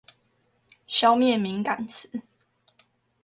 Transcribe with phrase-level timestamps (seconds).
[0.87, 2.23] 消滅敏感詞